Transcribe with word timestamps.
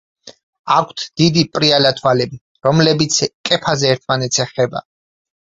აქვთ 0.75 1.03
დიდი, 1.21 1.43
პრიალა 1.57 1.91
თვალები, 1.99 2.39
რომლებიც 2.69 3.19
კეფაზე 3.51 3.93
ერთმანეთს 3.97 4.43
ეხება. 4.47 4.87